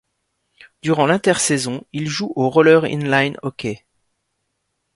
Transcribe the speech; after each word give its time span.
Durant 0.81 1.05
l'intersaison, 1.05 1.85
il 1.93 2.07
joue 2.09 2.33
au 2.35 2.49
Roller 2.49 2.85
in 2.85 3.07
line 3.07 3.37
hockey. 3.43 3.85